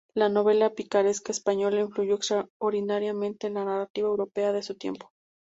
La 0.15 0.29
novela 0.29 0.73
picaresca 0.73 1.31
española 1.31 1.79
influyó 1.81 2.15
extraordinariamente 2.15 3.45
en 3.45 3.53
la 3.53 3.65
narrativa 3.65 4.07
europea 4.07 4.51
de 4.51 4.63
su 4.63 4.73
tiempo. 4.75 5.11